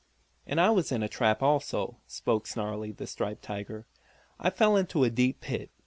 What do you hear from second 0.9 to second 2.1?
in a trap also,"